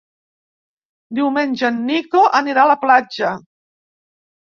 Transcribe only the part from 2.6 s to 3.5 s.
a la platja.